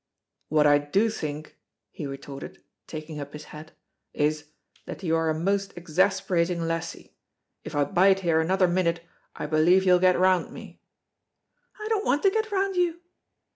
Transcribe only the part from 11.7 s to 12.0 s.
"I